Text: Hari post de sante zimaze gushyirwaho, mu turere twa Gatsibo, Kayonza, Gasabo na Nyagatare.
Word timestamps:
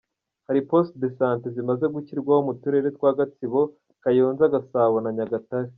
Hari 0.51 0.61
post 0.71 0.93
de 1.03 1.09
sante 1.19 1.47
zimaze 1.55 1.85
gushyirwaho, 1.95 2.41
mu 2.47 2.53
turere 2.61 2.87
twa 2.97 3.11
Gatsibo, 3.17 3.61
Kayonza, 4.03 4.51
Gasabo 4.53 4.97
na 5.03 5.11
Nyagatare. 5.17 5.69